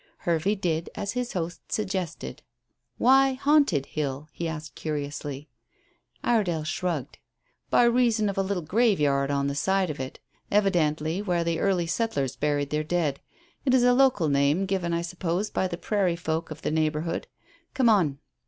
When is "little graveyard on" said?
8.41-9.45